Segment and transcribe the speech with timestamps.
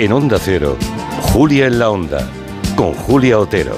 [0.00, 0.76] En Onda Cero,
[1.32, 2.30] Julia en la Onda,
[2.76, 3.76] con Julia Otero.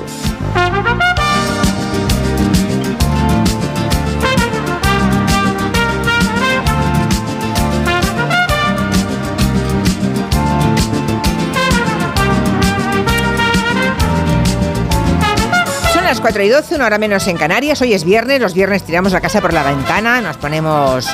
[15.95, 17.80] Son las 4 y 12, una hora menos en Canarias.
[17.80, 21.07] Hoy es viernes, los viernes tiramos la casa por la ventana, nos ponemos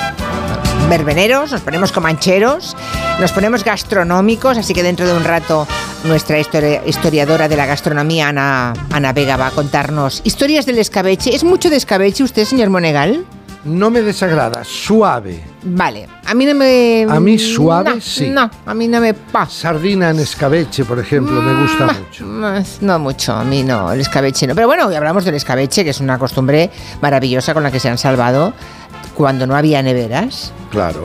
[0.90, 2.76] verbeneros, nos ponemos comancheros,
[3.20, 5.66] nos ponemos gastronómicos, así que dentro de un rato
[6.04, 11.34] nuestra historia- historiadora de la gastronomía, Ana, Ana Vega, va a contarnos historias del escabeche.
[11.34, 13.24] ¿Es mucho de escabeche usted, señor Monegal?
[13.64, 15.42] No me desagrada, suave.
[15.64, 17.04] Vale, a mí no me...
[17.08, 18.28] A mí suave, no, sí.
[18.30, 19.50] No, a mí no me pasa.
[19.72, 22.24] Sardina en escabeche, por ejemplo, me gusta Ma- mucho.
[22.82, 24.54] No mucho, a mí no, el escabeche no.
[24.54, 27.88] Pero bueno, hoy hablamos del escabeche, que es una costumbre maravillosa con la que se
[27.88, 28.52] han salvado
[29.16, 30.52] cuando no había neveras.
[30.70, 31.02] Claro,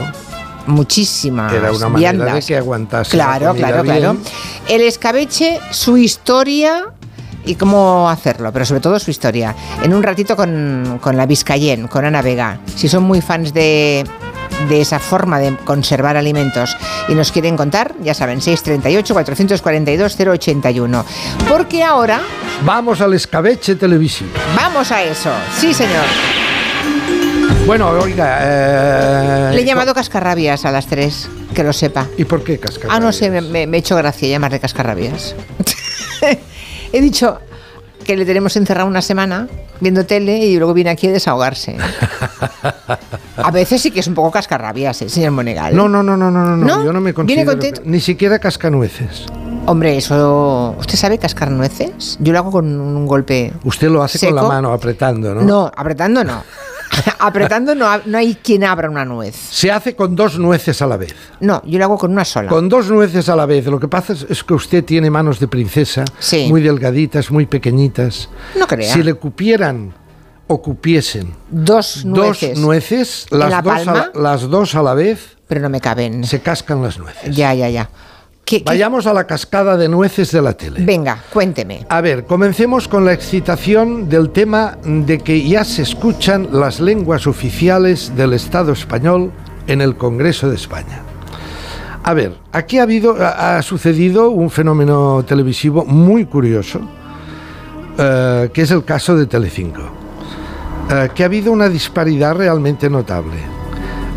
[0.67, 3.17] Muchísimas era una manera de que aguantase.
[3.17, 3.95] la Claro, claro, bien.
[3.97, 4.17] claro.
[4.67, 6.85] El escabeche, su historia
[7.45, 9.55] y cómo hacerlo, pero sobre todo su historia.
[9.83, 12.59] En un ratito con, con la Vizcayen, con Ana Vega.
[12.75, 14.03] Si son muy fans de,
[14.69, 16.77] de esa forma de conservar alimentos
[17.09, 21.03] y nos quieren contar, ya saben, 638-442-081.
[21.49, 22.21] Porque ahora
[22.63, 24.29] Vamos al escabeche televisivo.
[24.55, 25.31] vamos a eso.
[25.57, 26.05] Sí, señor.
[27.65, 28.39] Bueno, oiga.
[28.41, 32.07] eh, Le he llamado cascarrabias a las tres, que lo sepa.
[32.17, 32.89] ¿Y por qué cascar?
[32.91, 35.35] Ah, no sé, me, he hecho gracia llamarle cascarrabias.
[36.93, 37.39] He dicho
[38.03, 39.47] que le tenemos encerrado una semana
[39.79, 41.77] viendo tele y luego viene aquí a desahogarse.
[43.37, 45.75] A veces sí que es un poco cascarrabias, ¿eh, señor Monegal.
[45.75, 46.83] No, no, no, no, no, no, no, ¿No?
[46.85, 47.51] yo no me ¿Viene considero.
[47.51, 47.81] contento?
[47.85, 49.25] Ni siquiera cascanueces.
[49.65, 50.75] Hombre, eso...
[50.79, 52.17] ¿Usted sabe cascar nueces?
[52.19, 53.53] Yo lo hago con un golpe...
[53.63, 54.51] Usted lo hace con la ¿Seco?
[54.53, 55.41] mano apretando, ¿no?
[55.43, 56.43] No, apretando no.
[57.19, 59.35] apretando no, no hay quien abra una nuez.
[59.35, 61.15] Se hace con dos nueces a la vez.
[61.39, 62.49] No, yo lo hago con una sola.
[62.49, 63.65] Con dos nueces a la vez.
[63.67, 66.47] Lo que pasa es, es que usted tiene manos de princesa, Sí.
[66.49, 68.29] muy delgaditas, muy pequeñitas.
[68.57, 68.93] No crea.
[68.93, 69.93] Si le cupieran
[70.47, 72.55] o cupiesen Dos nueces.
[72.55, 75.79] dos nueces, ¿En las, la dos a las dos a la vez, Pero no me
[75.79, 76.23] caben.
[76.25, 77.33] se cascan las nueces.
[77.35, 77.89] Ya, ya, ya.
[78.51, 80.83] ¿Qué- qué- Vayamos a la cascada de nueces de la tele.
[80.83, 81.85] Venga, cuénteme.
[81.89, 87.27] A ver, comencemos con la excitación del tema de que ya se escuchan las lenguas
[87.27, 89.31] oficiales del Estado español
[89.67, 90.99] en el Congreso de España.
[92.03, 96.81] A ver, aquí ha habido, ha, ha sucedido un fenómeno televisivo muy curioso,
[97.97, 99.83] eh, que es el caso de Telecinco,
[100.89, 103.37] eh, que ha habido una disparidad realmente notable.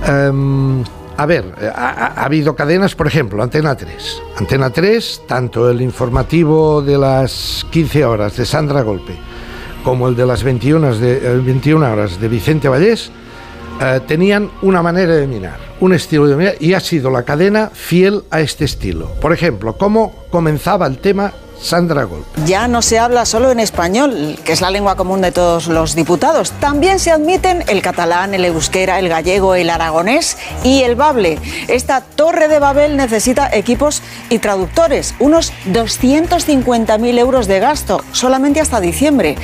[0.08, 0.82] Em,
[1.16, 4.22] a ver, eh, ha, ha- ha habido cadenas, por ejemplo, Antena 3.
[4.38, 9.16] Antena 3, tanto el informativo de las 15 horas de Sandra Golpe
[9.84, 13.10] como el de las 21, de, eh, 21 horas de Vicente Vallés,
[13.82, 17.70] eh, tenían una manera de mirar, un estilo de mirar, y ha sido la cadena
[17.70, 19.10] fiel a este estilo.
[19.20, 21.32] Por ejemplo, cómo comenzaba el tema
[21.64, 22.28] Sandra Golpe.
[22.44, 25.94] Ya no se habla solo en español, que es la lengua común de todos los
[25.94, 26.52] diputados.
[26.60, 31.38] También se admiten el catalán, el euskera, el gallego, el aragonés y el bable.
[31.68, 38.80] Esta torre de Babel necesita equipos y traductores, unos 250.000 euros de gasto, solamente hasta
[38.80, 39.36] diciembre.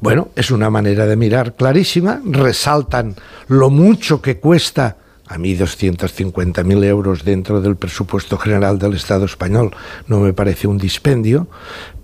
[0.00, 3.16] Bueno, es una manera de mirar clarísima, resaltan
[3.48, 4.96] lo mucho que cuesta,
[5.28, 9.74] a mí 250.000 euros dentro del presupuesto general del Estado español
[10.06, 11.48] no me parece un dispendio,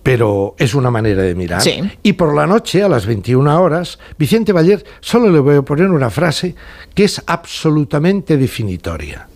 [0.03, 1.63] pero es una manera de mirar.
[1.63, 1.81] Sí.
[2.03, 5.89] Y por la noche, a las 21 horas, Vicente Baller solo le voy a poner
[5.89, 6.55] una frase
[6.95, 9.29] que es absolutamente definitoria.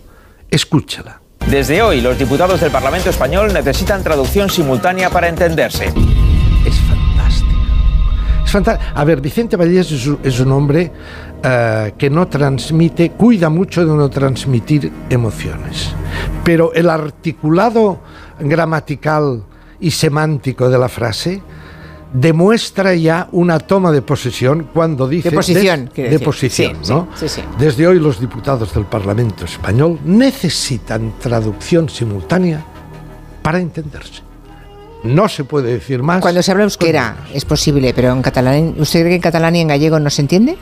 [0.50, 1.20] Escúchala.
[1.48, 5.86] Desde hoy, los diputados del Parlamento español necesitan traducción simultánea para entenderse.
[5.86, 7.52] Es fantástico.
[8.44, 8.90] Es fantástico.
[8.96, 10.90] A ver, Vicente Vallés es un hombre
[11.48, 15.90] eh, que no transmite, cuida mucho de no transmitir emociones.
[16.44, 18.00] Pero el articulado
[18.40, 19.44] gramatical
[19.78, 21.40] y semántico de la frase
[22.12, 25.30] demuestra ya una toma de posesión cuando dice...
[25.30, 27.08] De posición, des- de posición, Sí, ¿no?
[27.14, 27.46] sí, sí, sí.
[27.58, 32.64] Desde hoy los diputados del Parlamento español necesitan traducción simultánea
[33.42, 34.22] para entenderse.
[35.04, 36.20] No se puede decir más.
[36.22, 39.60] Cuando se habla euskera es posible, pero en catalán, ¿usted cree que en catalán y
[39.60, 40.56] en gallego no se entiende?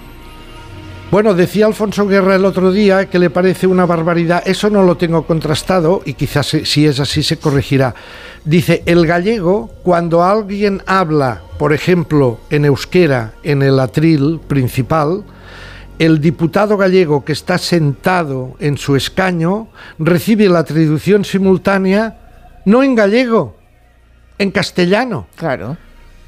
[1.14, 4.43] Bueno, decía Alfonso Guerra el otro día que le parece una barbaridad.
[4.44, 7.94] Eso no lo tengo contrastado y quizás si es así se corregirá.
[8.44, 15.22] Dice, el gallego, cuando alguien habla, por ejemplo, en euskera, en el atril principal,
[16.00, 19.69] el diputado gallego que está sentado en su escaño
[20.00, 23.56] recibe la traducción simultánea no en gallego,
[24.37, 25.28] en castellano.
[25.37, 25.76] Claro.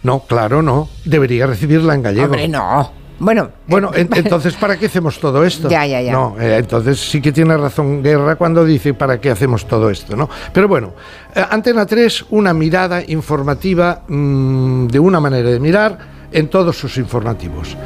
[0.05, 0.89] No, claro, no.
[1.05, 2.27] Debería recibirla en gallego.
[2.27, 3.06] Hombre, no.
[3.19, 5.69] Bueno, Bueno, en- entonces, ¿para qué hacemos todo esto?
[5.69, 6.13] Ya, ya, ya.
[6.13, 10.17] No, eh, entonces sí que tiene razón Guerra cuando dice ¿para qué hacemos todo esto?
[10.17, 10.29] ¿no?
[10.53, 10.93] Pero bueno,
[11.35, 15.99] eh, Antena 3, una mirada informativa mm, de una manera de mirar
[16.33, 17.77] en todos sus informativos.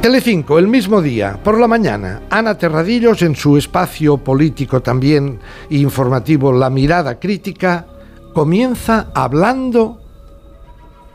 [0.00, 6.52] Telecinco, el mismo día, por la mañana, Ana Terradillos en su espacio político también informativo
[6.52, 7.84] La Mirada Crítica,
[8.32, 10.00] comienza hablando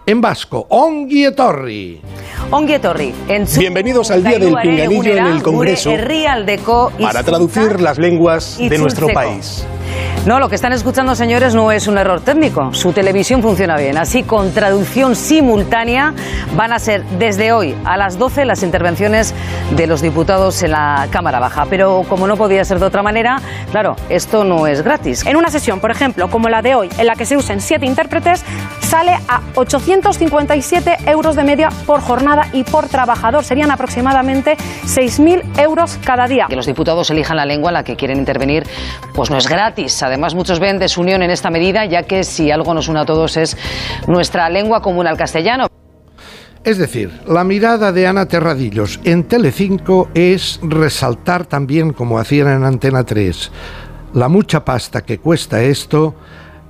[0.05, 2.01] en vasco, Ongi etorri.
[2.51, 3.13] Ongi etorri.
[3.57, 5.91] Bienvenidos al Día del Pinganillo en el Congreso
[6.99, 9.65] para traducir las lenguas de nuestro país.
[10.25, 12.73] No, lo que están escuchando, señores, no es un error técnico.
[12.73, 13.97] Su televisión funciona bien.
[13.97, 16.13] Así, con traducción simultánea,
[16.55, 19.35] van a ser desde hoy a las 12 las intervenciones
[19.75, 21.65] de los diputados en la Cámara Baja.
[21.69, 23.41] Pero como no podía ser de otra manera,
[23.71, 25.25] claro, esto no es gratis.
[25.25, 27.85] En una sesión, por ejemplo, como la de hoy, en la que se usen siete
[27.85, 28.45] intérpretes,
[28.79, 33.43] sale a 857 euros de media por jornada y por trabajador.
[33.43, 34.55] Serían aproximadamente
[34.85, 36.45] 6.000 euros cada día.
[36.47, 38.65] Que los diputados elijan la lengua en la que quieren intervenir,
[39.13, 39.91] pues no es gratis.
[40.13, 43.35] Además, muchos ven desunión en esta medida, ya que si algo nos une a todos
[43.35, 43.57] es
[44.05, 45.65] nuestra lengua común al castellano.
[46.63, 52.63] Es decir, la mirada de Ana Terradillos en Telecinco es resaltar también, como hacían en
[52.63, 53.51] Antena 3,
[54.13, 56.13] la mucha pasta que cuesta esto,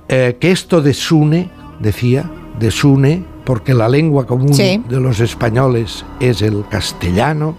[0.08, 1.50] eh, que esto desune,
[1.80, 2.24] decía,
[2.58, 4.82] desune, porque la lengua común Sí.
[4.88, 7.56] de los españoles es el castellano.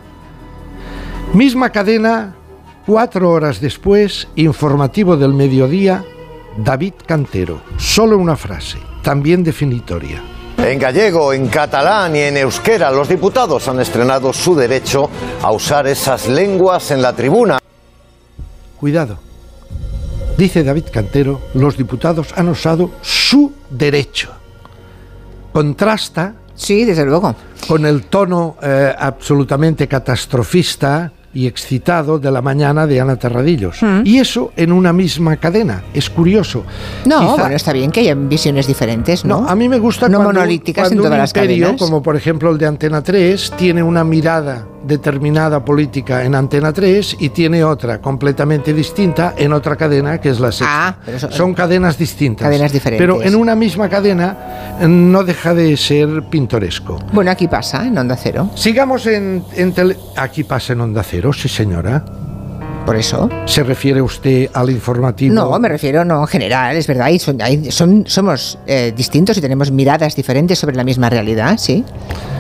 [1.34, 2.34] Misma cadena,
[2.86, 6.04] cuatro horas después, informativo del mediodía,
[6.58, 7.62] David Cantero.
[7.78, 10.22] Solo una frase, también definitoria.
[10.58, 15.10] En gallego, en catalán y en euskera, los diputados han estrenado su derecho
[15.42, 17.60] a usar esas lenguas en la tribuna.
[18.80, 19.18] Cuidado.
[20.38, 24.32] Dice David Cantero, los diputados han usado su derecho.
[25.54, 27.36] Contrasta sí, desde luego.
[27.68, 33.80] con el tono eh, absolutamente catastrofista y excitado de la mañana de Ana Terradillos.
[34.04, 35.84] Y eso en una misma cadena.
[35.94, 36.64] Es curioso.
[37.06, 39.42] No, Quizá- bueno, está bien que haya visiones diferentes, ¿no?
[39.42, 41.82] No, a mí me gusta no cuando, monolíticas cuando en todas un las imperio, cadenas.
[41.82, 47.18] como por ejemplo el de Antena 3, tiene una mirada determinada política en Antena 3
[47.20, 50.88] y tiene otra completamente distinta en otra cadena que es la sexta.
[50.88, 52.46] Ah, pero eso- Son cadenas distintas.
[52.48, 53.02] Cadenas diferentes.
[53.06, 54.38] Pero en una misma cadena
[54.80, 57.00] eh, no deja de ser pintoresco.
[57.14, 58.50] Bueno, aquí pasa, en Onda Cero.
[58.56, 62.04] Sigamos en, en tele- Aquí pasa en Onda Cero, sí señora.
[62.86, 63.30] Por eso.
[63.48, 65.34] ¿Se refiere usted al informativo?
[65.34, 67.08] No, me refiero, no, en general, es verdad.
[67.10, 71.58] y son, hay- son- somos eh, distintos y tenemos miradas diferentes sobre la misma realidad,
[71.58, 71.84] sí.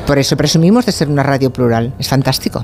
[0.05, 1.93] Por eso presumimos de ser una radio plural.
[1.97, 2.63] Es fantástico.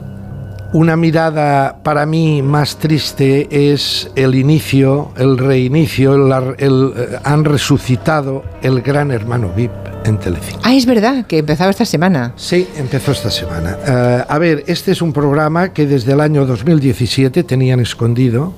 [0.74, 8.44] Una mirada para mí más triste es el inicio, el reinicio, el, eh, han resucitado
[8.62, 9.72] el gran hermano VIP
[10.06, 10.62] en Telecinco.
[10.64, 12.32] Ah, es verdad, que empezaba esta semana.
[12.38, 13.78] Sí, empezó esta semana.
[13.86, 18.54] Eh, a ver, este es un programa que desde el año 2017 tenían escondido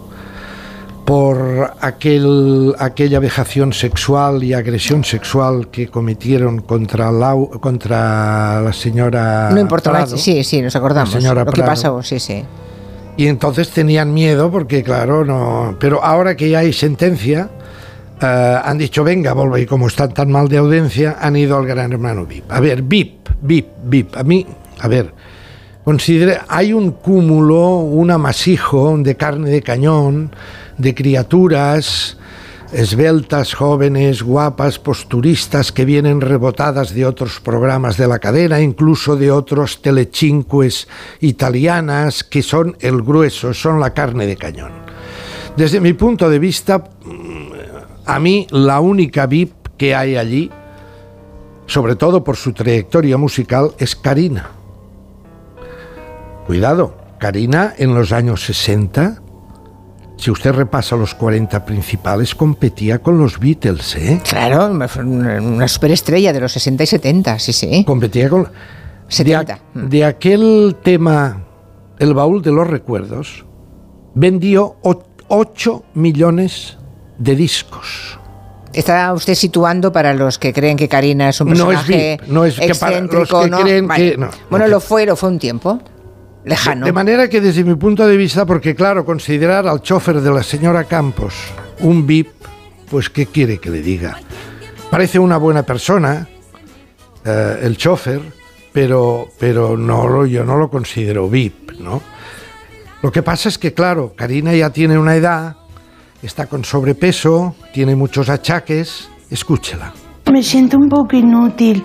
[1.05, 9.49] por aquel, aquella vejación sexual y agresión sexual que cometieron contra, Lau- contra la señora
[9.51, 10.17] no importa, Prado.
[10.17, 11.13] sí, sí, nos acordamos.
[11.13, 11.71] La señora lo que Prado.
[11.71, 12.43] pasó, sí, sí.
[13.17, 15.75] Y entonces tenían miedo porque, claro, no.
[15.79, 17.49] Pero ahora que ya hay sentencia,
[18.21, 19.61] eh, han dicho, venga, volve.
[19.61, 22.51] Y como están tan mal de audiencia, han ido al gran hermano VIP.
[22.51, 24.15] A ver, VIP, VIP, VIP.
[24.17, 24.47] A mí,
[24.79, 25.13] a ver,
[25.83, 30.31] considere, hay un cúmulo, un amasijo de carne de cañón,
[30.77, 32.17] de criaturas
[32.73, 39.31] esbeltas, jóvenes, guapas, posturistas que vienen rebotadas de otros programas de la cadena, incluso de
[39.31, 40.87] otros telechinques
[41.21, 44.71] italianas, que son el grueso, son la carne de cañón.
[45.55, 47.51] Desde mi punto de vista, mm,
[48.05, 50.49] a mí la única VIP que hay allí,
[51.67, 54.49] sobre todo por su trayectoria musical, es Karina.
[56.47, 59.22] Cuidado, Karina en los años 60
[60.17, 64.21] si usted repasa los 40 principales, competía con los Beatles, ¿eh?
[64.27, 67.83] Claro, una superestrella de los 60 y 70, sí, sí.
[67.85, 68.47] Competía con...
[69.09, 69.59] 70.
[69.73, 71.43] De, de aquel tema,
[71.99, 73.45] El baúl de los recuerdos,
[74.15, 74.77] vendió
[75.27, 76.77] 8 millones
[77.17, 78.19] de discos.
[78.71, 82.29] Está usted situando para los que creen que Karina es un No es personaje VIP,
[82.31, 83.59] no es que para los que ¿no?
[83.61, 84.11] creen Vale.
[84.11, 85.79] que- no, bueno, lo fue, lo fue un tiempo.
[86.45, 86.85] Lejano.
[86.85, 90.43] De manera que desde mi punto de vista, porque claro, considerar al chofer de la
[90.43, 91.33] señora Campos
[91.79, 92.27] un VIP,
[92.89, 94.17] pues ¿qué quiere que le diga?
[94.91, 96.27] Parece una buena persona,
[97.25, 98.21] eh, el chofer,
[98.71, 102.01] pero, pero no, lo- yo no lo considero VIP, ¿no?
[103.01, 105.55] Lo que pasa es que, claro, Karina ya tiene una edad,
[106.21, 109.91] está con sobrepeso, tiene muchos achaques, escúchela.
[110.31, 111.83] Me siento un poco inútil.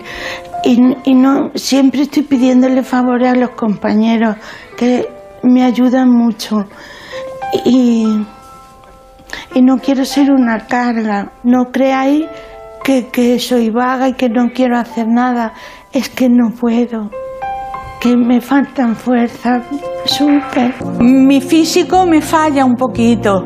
[0.63, 4.35] Y, y no siempre estoy pidiéndole favores a los compañeros
[4.77, 5.07] que
[5.43, 6.65] me ayudan mucho.
[7.65, 8.05] Y,
[9.55, 11.31] y no quiero ser una carga.
[11.43, 12.25] No creáis
[12.83, 15.53] que, que soy vaga y que no quiero hacer nada.
[15.93, 17.09] Es que no puedo.
[18.01, 19.63] Que me faltan fuerzas.
[20.05, 20.73] Súper.
[20.99, 23.45] Mi físico me falla un poquito.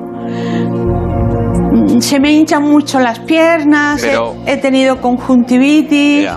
[2.00, 6.28] Se me hinchan mucho las piernas, Pero- he, he tenido conjuntivitis.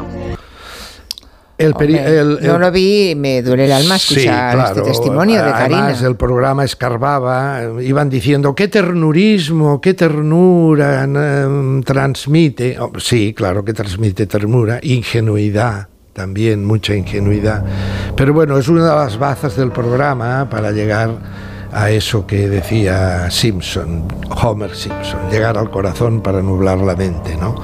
[1.59, 4.69] El, peri- Hombre, el- no lo vi me duele el alma Sí, escuchar claro.
[4.77, 5.85] este testimonio de Karina.
[5.85, 12.79] Además, el programa escarbaba, iban diciendo qué ternurismo, qué ternura eh, transmite.
[12.79, 17.65] Oh, sí, claro que transmite ternura, ingenuidad también, mucha ingenuidad.
[18.17, 21.11] Pero bueno, es una de las bazas del programa para llegar
[21.73, 24.05] a eso que decía Simpson,
[24.43, 27.55] Homer Simpson, llegar al corazón para nublar la mente, ¿no?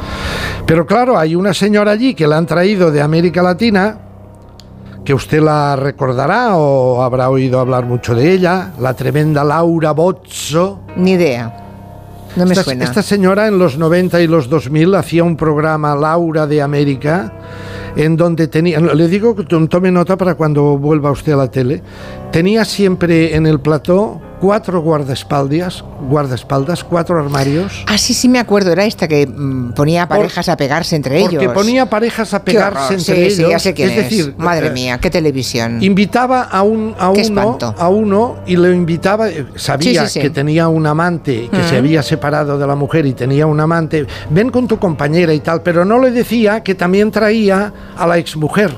[0.66, 3.98] Pero claro, hay una señora allí que la han traído de América Latina,
[5.04, 10.80] que usted la recordará o habrá oído hablar mucho de ella, la tremenda Laura Bozzo.
[10.96, 11.58] Ni idea.
[12.36, 12.84] No me esta, suena.
[12.84, 17.32] esta señora en los 90 y los 2000 hacía un programa Laura de América
[17.96, 21.50] en donde tenía, le digo que to- tome nota para cuando vuelva usted a la
[21.50, 21.82] tele,
[22.30, 27.84] tenía siempre en el plató cuatro guardaespaldas, guardaespaldas, cuatro armarios.
[27.86, 28.72] Ah, sí, sí me acuerdo.
[28.72, 31.52] Era esta que mm, ponía Por- parejas a pegarse entre Porque ellos.
[31.54, 32.92] ponía parejas a pegarse horror.
[32.94, 33.34] entre sí, ellos.
[33.36, 34.04] Sí, ya sé quién es es.
[34.10, 35.80] decir, Madre eh, mía, qué televisión.
[35.80, 37.74] Invitaba a, un, a, Qué uno, espanto.
[37.78, 42.02] a uno y le invitaba, eh, sabía Sí, que tenía un amante, que se había
[42.02, 45.84] separado de la mujer y tenía un amante, ven con tu compañera y tal, pero
[45.84, 48.76] no le decía que también traía a la exmujer.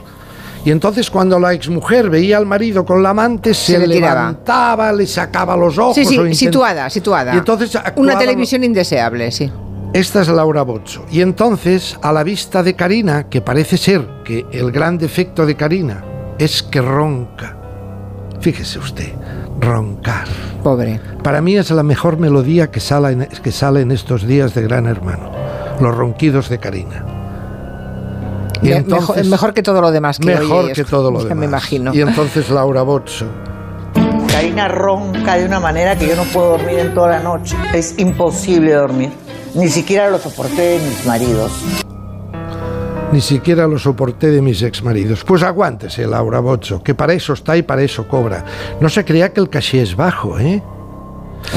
[0.64, 4.14] Y entonces cuando la exmujer veía al marido con la amante, se, le tiraba.
[4.20, 5.94] levantaba, le sacaba los ojos.
[5.94, 7.34] Sí, sí, intent- situada, situada.
[7.34, 9.52] Y entonces Una televisión indeseable, sí.
[9.92, 11.04] esta es Laura Bozzo.
[11.10, 15.54] Y entonces, a la vista de Karina, que parece ser que el gran defecto de
[15.54, 16.02] Karina
[16.38, 17.56] es que ronca.
[18.40, 19.12] Fíjese usted,
[19.60, 20.26] roncar.
[20.62, 20.98] Pobre.
[21.22, 24.62] Para mí es la mejor melodía que sale en, que sale en estos días de
[24.62, 25.30] Gran Hermano.
[25.80, 27.04] Los ronquidos de Karina.
[28.64, 31.36] Y Me- entonces- mejor, mejor que todo lo demás que mejor que todo lo demás.
[31.36, 31.94] me imagino.
[31.94, 33.26] Y entonces Laura Bozzo.
[34.28, 37.56] Karina ronca de una manera que yo no puedo dormir en toda la noche.
[37.72, 39.10] Es imposible dormir.
[39.54, 41.52] Ni siquiera lo soporté de mis maridos.
[43.12, 45.22] Ni siquiera lo soporté de mis exmaridos.
[45.24, 48.44] Pues aguántese, Laura Bozzo, que para eso está y para eso cobra.
[48.80, 50.60] No se crea que el caché es bajo, ¿eh?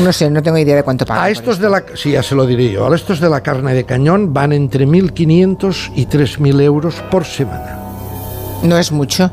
[0.03, 1.23] No sé, no tengo idea de cuánto paga.
[1.23, 3.73] A estos de la, sí, ya se lo diré yo, a estos de la carne
[3.73, 7.79] de cañón van entre 1.500 y 3.000 euros por semana.
[8.63, 9.31] No es mucho.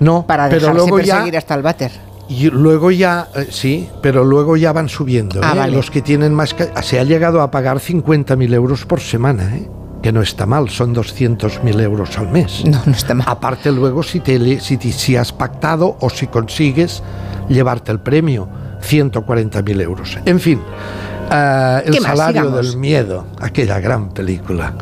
[0.00, 1.90] No, Para pero dejarse luego ya, hasta el váter.
[2.28, 5.40] y luego ya, eh, sí, pero luego ya van subiendo.
[5.44, 5.58] Ah, ¿eh?
[5.58, 5.76] vale.
[5.76, 9.68] Los que tienen más, se ha llegado a pagar 50.000 euros por semana, ¿eh?
[10.02, 12.64] que no está mal, son 200.000 euros al mes.
[12.64, 13.26] No, no está mal.
[13.28, 17.02] Aparte luego si, te, si, te- si has pactado o si consigues
[17.50, 18.48] llevarte el premio,
[18.82, 20.18] 140.000 euros.
[20.24, 20.60] En fin,
[21.30, 24.72] eh, el salario del miedo, aquella gran película.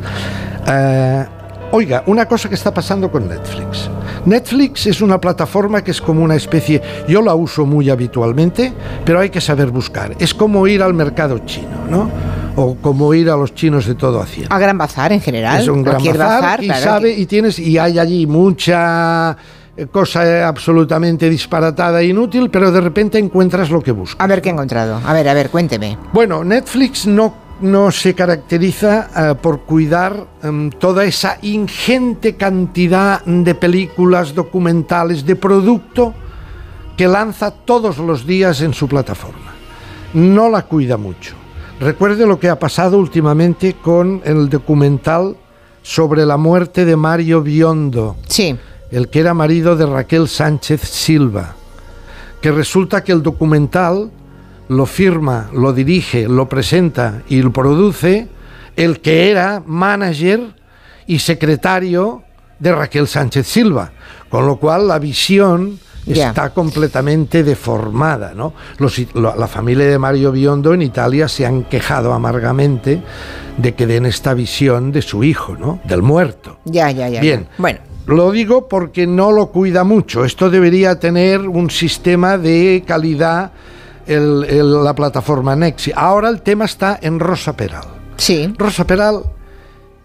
[0.67, 1.25] Eh,
[1.71, 3.89] oiga, una cosa que está pasando con Netflix.
[4.25, 8.73] Netflix es una plataforma que es como una especie, yo la uso muy habitualmente,
[9.05, 10.13] pero hay que saber buscar.
[10.19, 12.09] Es como ir al mercado chino, ¿no?
[12.55, 14.53] O como ir a los chinos de todo Hacienda.
[14.53, 15.61] A Gran Bazar en general.
[15.61, 19.37] Es un gran cualquier bazar, y claro, sabe que- y tienes y hay allí mucha
[19.87, 24.19] cosa eh, absolutamente disparatada e inútil, pero de repente encuentras lo que buscas.
[24.19, 24.99] A ver qué he encontrado.
[25.05, 25.97] A ver, a ver, cuénteme.
[26.13, 33.55] Bueno, Netflix no, no se caracteriza eh, por cuidar em, toda esa ingente cantidad de
[33.55, 36.13] películas, documentales, de producto
[36.97, 39.53] que lanza todos los días en su plataforma.
[40.13, 41.35] No la cuida mucho.
[41.79, 45.37] Recuerde lo que ha pasado últimamente con el documental
[45.81, 48.57] sobre la muerte de Mario Biondo, Sí.
[48.91, 51.55] El que era marido de Raquel Sánchez Silva,
[52.41, 54.11] que resulta que el documental
[54.67, 58.27] lo firma, lo dirige, lo presenta y lo produce
[58.75, 60.53] el que era manager
[61.07, 62.23] y secretario
[62.59, 63.91] de Raquel Sánchez Silva,
[64.29, 68.53] con lo cual la visión está completamente deformada, ¿no?
[68.77, 73.01] Los lo- la familia de Mario Biondo en Italia se han quejado amargamente
[73.57, 75.79] de que den esta visión de su hijo, ¿no?
[75.83, 76.59] Del muerto.
[76.65, 77.21] Ya, ya, ya.
[77.21, 77.47] Bien.
[77.57, 80.25] Bueno, Lo digo porque no lo cuida mucho.
[80.25, 83.51] Esto debería tener un sistema de calidad
[84.07, 85.91] el- el- la plataforma Nexi.
[85.95, 87.85] Ahora el tema está en Rosa Peral.
[88.17, 88.53] sí.
[88.57, 89.21] Rosa Peral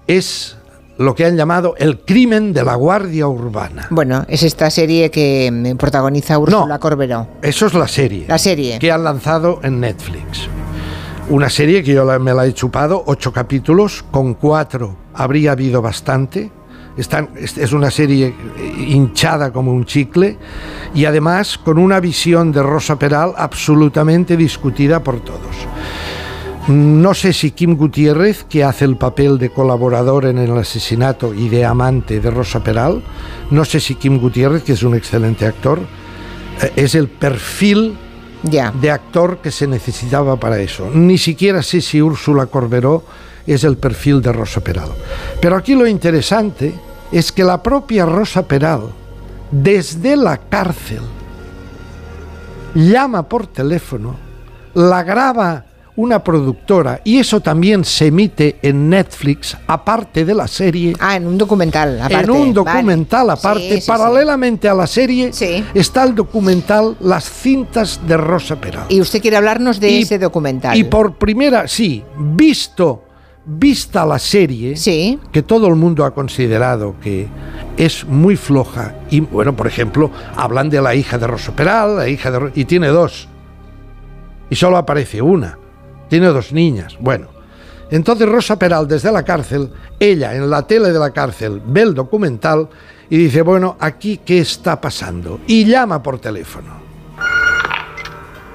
[0.07, 0.57] es
[0.99, 3.87] lo que han llamado el crimen de la Guardia Urbana.
[3.91, 7.27] Bueno, es esta serie que mm, protagoniza Úrsula Corberó.
[7.43, 8.27] Eso es la serie.
[8.29, 8.79] La serie.
[8.79, 10.49] Que han lanzado en Netflix.
[11.31, 16.53] Una serie que yo me la he chupado, ocho capítulos, con cuatro habría habido bastante.
[16.97, 20.39] Están, es es una serie eh, hinchada como un chicle
[20.95, 25.67] y además con una visión de Rosa Peral absolutamente discutida por todos.
[26.69, 31.51] No sé si Kim Gutiérrez, que hace el papel de colaborador en el asesinato y
[31.51, 33.03] de amante de Rosa Peral,
[33.51, 35.81] no sé si Kim Gutiérrez, que es un excelente actor,
[36.63, 37.99] eh, es el perfil
[38.45, 40.91] de actor que se necesitaba para eso.
[40.93, 43.05] Ni siquiera sé si Úrsula Corberó
[43.53, 44.89] es el perfil de Rosa Peral.
[45.41, 46.73] Pero aquí lo interesante
[47.13, 48.83] es que la propia Rosa Peral,
[49.51, 51.01] desde la cárcel,
[52.75, 54.17] llama por teléfono,
[54.75, 55.65] la graba
[55.97, 60.93] una productora y eso también se emite en Netflix aparte de la serie.
[60.99, 62.25] Ah, en un documental aparte.
[62.25, 62.53] En un vale.
[62.53, 63.87] documental aparte, Sí, sí, sí.
[63.87, 65.31] paralelamente a la serie,
[65.73, 68.87] está el documental Las cintas de Rosa Peral.
[68.89, 70.77] Y usted quiere hablarnos de Y- ese documental.
[70.77, 73.04] Y por primera, sí, visto,
[73.47, 74.75] vista la serie,
[75.33, 77.29] que todo el mundo ha considerado que
[77.77, 82.09] es muy floja, y bueno, por ejemplo, hablan de la hija de Rosa Peral, la
[82.09, 83.29] hija de y tiene dos,
[84.49, 85.59] y solo aparece una,
[86.09, 87.29] tiene dos niñas, bueno.
[87.91, 89.71] Entonces Rosa Peral desde la cárcel,
[90.01, 92.69] ella en la tele de la cárcel ve el documental
[93.11, 96.83] y dice, bueno, aquí qué está pasando, y llama por teléfono.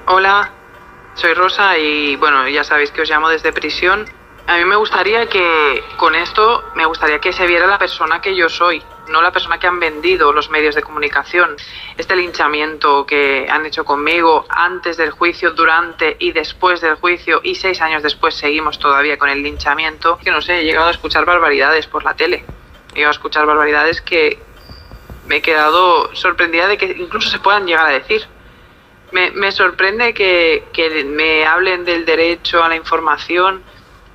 [0.07, 0.51] Hola,
[1.13, 4.05] soy Rosa y bueno, ya sabéis que os llamo desde prisión.
[4.49, 8.35] A mí me gustaría que con esto me gustaría que se viera la persona que
[8.35, 11.55] yo soy, no la persona que han vendido los medios de comunicación.
[11.95, 17.53] Este linchamiento que han hecho conmigo antes del juicio, durante y después del juicio y
[17.53, 21.25] seis años después seguimos todavía con el linchamiento, que no sé, he llegado a escuchar
[21.25, 22.43] barbaridades por la tele.
[22.93, 24.39] He llegado a escuchar barbaridades que
[25.27, 28.25] me he quedado sorprendida de que incluso se puedan llegar a decir.
[29.11, 30.63] Me, sorprende que
[31.05, 33.63] me hablen del derecho a la información,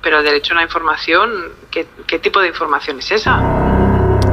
[0.05, 1.31] pero el derecho a la información,
[1.71, 3.84] ¿qué, qué tipo de información es esa?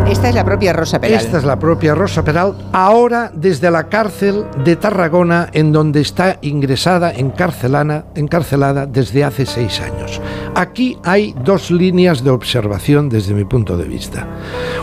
[0.08, 1.20] Esta es la propia Rosa Peral.
[1.20, 6.38] Esta es la propia Rosa Peral, ahora desde la cárcel de Tarragona, en donde está
[6.42, 10.20] ingresada, encarcelada, encarcelada desde hace seis años.
[10.54, 14.26] Aquí hay dos líneas de observación desde mi punto de vista.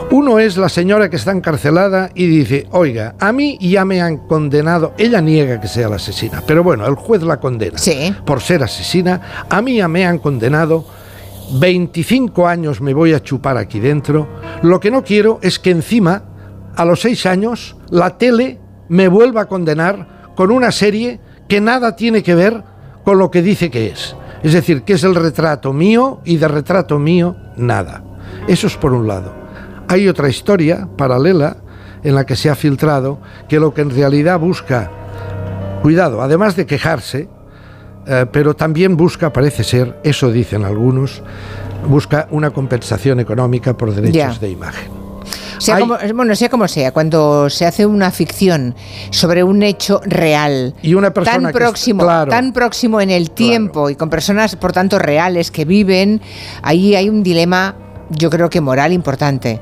[0.09, 4.17] Uno es la señora que está encarcelada y dice, oiga, a mí ya me han
[4.17, 7.77] condenado, ella niega que sea la asesina, pero bueno, el juez la condena
[8.25, 10.85] por ser asesina, a mí ya me han condenado
[11.53, 14.27] 25 años me voy a chupar aquí dentro.
[14.61, 16.23] Lo que no quiero es que encima,
[16.75, 21.95] a los 6 años, la tele me vuelva a condenar con una serie que nada
[21.95, 22.63] tiene que ver
[23.03, 24.15] con lo que dice que es.
[24.43, 28.03] Es decir, que es el retrato mío y de retrato mío nada.
[28.47, 29.33] Eso es por un lado.
[29.87, 31.57] Hay otra historia paralela
[32.03, 34.89] en la que se ha filtrado que lo que en realidad busca,
[35.81, 37.27] cuidado, además de quejarse,
[38.07, 41.21] eh, pero también busca, parece ser, eso dicen algunos,
[41.87, 44.39] busca una compensación económica por derechos Ya.
[44.39, 44.99] de imagen.
[45.59, 48.75] Sea Hay- como, bueno, sea como sea, cuando se hace una ficción
[49.11, 52.31] sobre un hecho real, Y una persona tan próximo, claro.
[52.31, 56.21] tan próximo en el tiempo y con personas, por tanto, reales que viven,
[56.61, 57.75] ahí hay un dilema,
[58.09, 59.59] yo creo que moral importante,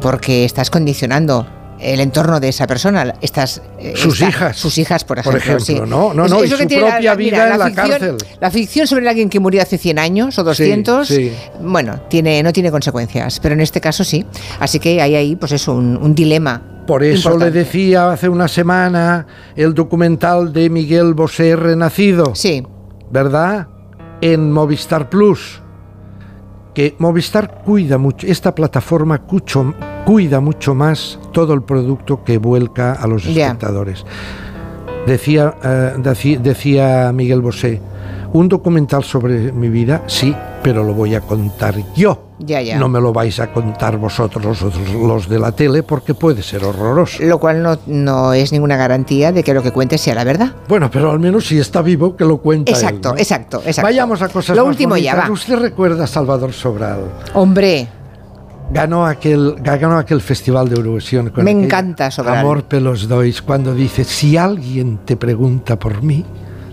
[0.00, 1.46] porque estás condicionando
[1.80, 4.56] el entorno de esa persona, estás eh, Sus hijas.
[4.56, 5.90] sus hijas, por Por ejemplo, ejemplo, sí.
[5.90, 6.14] ¿no?
[6.14, 8.16] No, Es- no, es y lo que su propia vida en la cárcel.
[8.40, 11.32] La ficción sobre alguien que murió hace 100 años o 200, sí.
[11.60, 14.24] bueno, tiene, no tiene consecuencias, pero en este caso sí.
[14.60, 16.62] Así que hay ahí, pues eso, un, un dilema.
[16.86, 17.44] Por eso importante.
[17.58, 22.34] le decía hace una semana el documental de Miguel Bosé Renacido.
[22.36, 22.64] Sí.
[23.10, 23.68] ¿Verdad?
[24.20, 25.62] En Movistar Plus.
[26.76, 29.72] Que Movistar cuida mucho, esta plataforma cucho-
[30.04, 34.04] cuida mucho más todo el producto que vuelca a los espectadores.
[35.06, 37.80] Decía, eh, deci- decía Miguel Bosé,
[38.34, 42.32] un documental sobre mi vida, sí, pero lo voy a contar yo.
[42.40, 42.76] Ya, ya.
[42.76, 44.60] No me lo vais a contar vosotros,
[45.00, 47.22] los, de la tele, porque puede ser horroroso.
[47.22, 50.56] Lo cual no, no es ninguna garantía de que lo que cuente sea la verdad.
[50.66, 53.16] Bueno, pero al menos si está vivo, que lo cuenta él, Exacto, ¿no?
[53.16, 53.82] exacto, exacto.
[53.86, 55.30] Vayamos a cosas Lo más último ya, bonitas.
[55.30, 55.32] va.
[55.32, 56.98] ¿Usted recuerda a Salvador Sobral?
[57.34, 57.86] Hombre,
[58.72, 61.30] Ganó aquel, ganó aquel festival de Eurovisión.
[61.30, 62.38] con Me encanta Sobral.
[62.38, 66.24] Amor pelos dois, cuando dice, si alguien te pregunta por mí,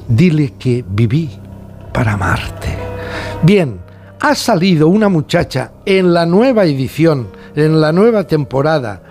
[0.08, 1.30] dile que viví
[1.94, 2.70] para amarte.
[3.44, 3.83] Bien,
[4.24, 9.02] ha salido una muchacha en la nueva edición, en la nueva temporada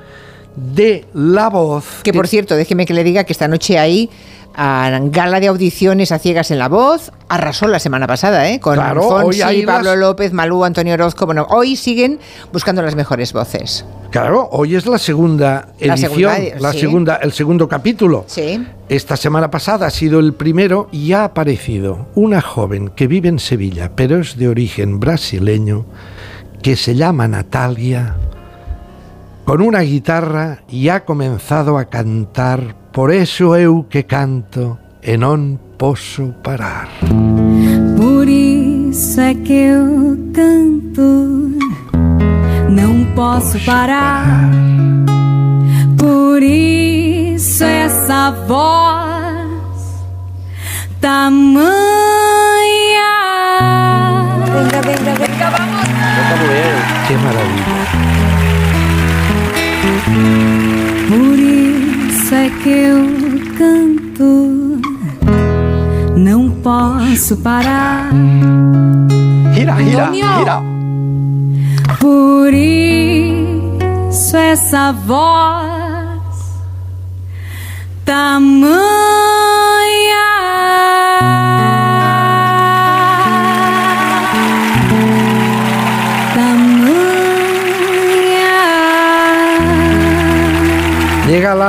[0.56, 1.84] de La Voz.
[2.02, 4.08] que por cierto, déjeme que le diga que esta noche hay
[4.54, 7.12] a gala de audiciones a ciegas en la voz.
[7.28, 8.60] Arrasó la semana pasada, ¿eh?
[8.60, 11.26] Con Claro, Fonsi, hoy Pablo las- López, Malú, Antonio Orozco.
[11.26, 12.18] Bueno, hoy siguen
[12.52, 13.84] buscando las mejores voces.
[14.10, 16.80] Claro, hoy es la segunda La edición, segunda, la sí.
[16.80, 18.24] segunda, el segundo capítulo.
[18.26, 18.66] Sí.
[18.88, 23.38] Esta semana pasada ha sido el primero y ha aparecido una joven que vive en
[23.38, 25.86] Sevilla, pero es de origen brasileño,
[26.62, 28.16] que se llama Natalia
[29.44, 35.58] con una guitarra y ha comenzado a cantar, por eso eu que canto e non
[35.78, 36.88] posso parar.
[37.96, 41.56] Por isso é que eu canto,
[42.68, 44.50] não posso parar.
[45.96, 49.02] Por isso essa voz
[51.00, 51.50] tamanha.
[54.52, 55.88] Venga, venga, venga, vamos.
[57.08, 57.92] Qué maravilla.
[63.56, 64.80] Canto,
[66.16, 68.10] não posso parar.
[69.54, 70.26] Gira, Antonio.
[70.38, 70.62] gira.
[71.98, 76.22] Por isso essa voz
[78.04, 79.31] tamanha.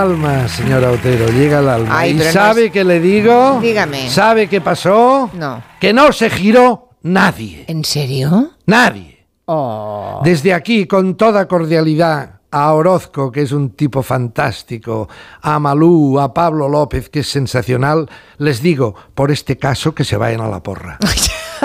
[0.03, 1.99] Alma, señora Otero, llega al alma.
[1.99, 3.59] Ay, ¿Y no sabe es- qué le digo?
[3.61, 4.09] Dígame.
[4.09, 5.29] ¿Sabe qué pasó?
[5.33, 5.63] No.
[5.79, 7.63] Que no se giró nadie.
[7.67, 8.51] ¿En serio?
[8.65, 9.25] Nadie.
[9.45, 10.21] Oh.
[10.23, 15.07] Desde aquí, con toda cordialidad, a Orozco, que es un tipo fantástico,
[15.41, 20.17] a Malú, a Pablo López, que es sensacional, les digo, por este caso, que se
[20.17, 20.99] vayan a la porra.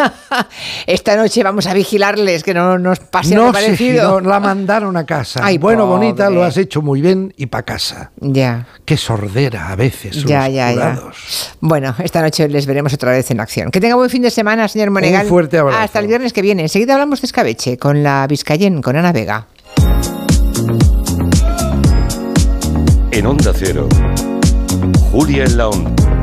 [0.86, 4.18] Esta noche vamos a vigilarles que no nos pase no algo parecido.
[4.18, 5.40] giró, la mandaron a casa.
[5.42, 8.10] Ay, bueno, bonita, lo has hecho muy bien y pa' casa.
[8.16, 8.66] Ya.
[8.84, 11.00] Qué sordera a veces Ya, los ya, ya.
[11.60, 13.70] Bueno, esta noche les veremos otra vez en acción.
[13.70, 15.24] Que tenga buen fin de semana, señor Monegal.
[15.24, 15.78] Un fuerte abrazo.
[15.80, 16.62] Hasta el viernes que viene.
[16.62, 19.46] Enseguida hablamos de escabeche con la Vizcayen, con Ana Vega.
[23.10, 23.88] En Onda Cero,
[25.10, 26.17] Julia en la Onda.